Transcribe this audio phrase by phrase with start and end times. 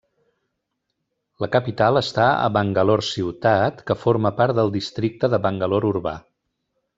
[1.43, 6.17] La capital està a Bangalore ciutat, que forma part del Districte de Bangalore Urbà.